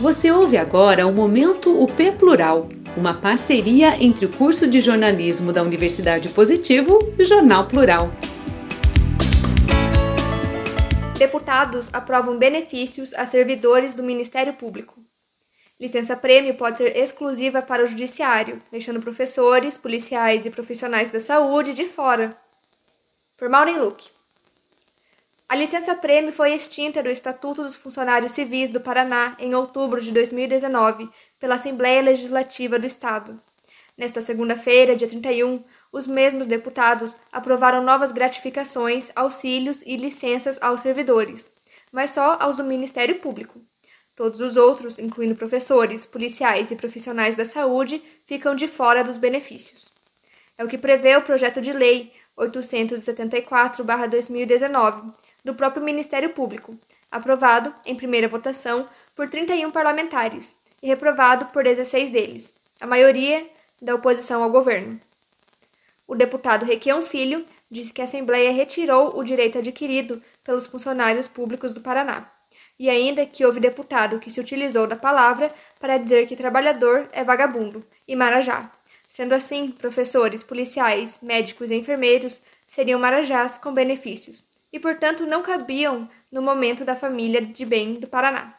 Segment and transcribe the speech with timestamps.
[0.00, 5.62] Você ouve agora o Momento UP Plural, uma parceria entre o curso de jornalismo da
[5.62, 8.08] Universidade Positivo e o Jornal Plural.
[11.18, 14.98] Deputados aprovam benefícios a servidores do Ministério Público.
[15.78, 21.84] Licença-prêmio pode ser exclusiva para o Judiciário, deixando professores, policiais e profissionais da saúde de
[21.84, 22.34] fora.
[23.36, 24.08] Por Maureen Luke.
[25.60, 31.56] Licença-prêmio foi extinta do Estatuto dos Funcionários Civis do Paraná em outubro de 2019 pela
[31.56, 33.38] Assembleia Legislativa do Estado.
[33.94, 41.50] Nesta segunda-feira, dia 31, os mesmos deputados aprovaram novas gratificações, auxílios e licenças aos servidores,
[41.92, 43.60] mas só aos do Ministério Público.
[44.16, 49.92] Todos os outros, incluindo professores, policiais e profissionais da saúde, ficam de fora dos benefícios.
[50.56, 55.12] É o que prevê o projeto de lei 874-2019
[55.44, 56.78] do próprio Ministério Público,
[57.10, 63.46] aprovado em primeira votação por 31 parlamentares e reprovado por 16 deles, a maioria
[63.80, 65.00] da oposição ao governo.
[66.06, 71.72] O deputado Requião Filho disse que a Assembleia retirou o direito adquirido pelos funcionários públicos
[71.72, 72.30] do Paraná
[72.78, 77.22] e ainda que houve deputado que se utilizou da palavra para dizer que trabalhador é
[77.22, 78.72] vagabundo e marajá.
[79.06, 86.08] Sendo assim, professores, policiais, médicos e enfermeiros seriam marajás com benefícios e, portanto, não cabiam
[86.30, 88.54] no momento da família de bem do Paraná.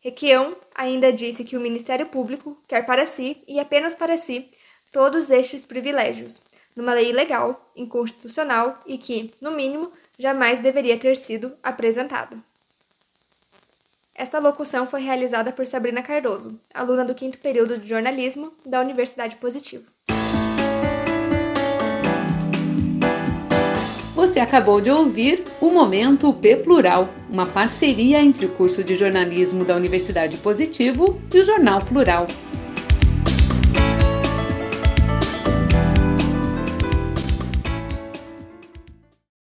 [0.00, 4.50] Requião ainda disse que o Ministério Público quer para si e apenas para si
[4.90, 6.40] todos estes privilégios,
[6.74, 12.36] numa lei legal, inconstitucional e que, no mínimo, jamais deveria ter sido apresentada.
[14.14, 19.36] Esta locução foi realizada por Sabrina Cardoso, aluna do quinto período de jornalismo da Universidade
[19.36, 19.90] Positivo.
[24.32, 29.62] Você acabou de ouvir o Momento P Plural, uma parceria entre o curso de jornalismo
[29.62, 32.26] da Universidade Positivo e o Jornal Plural.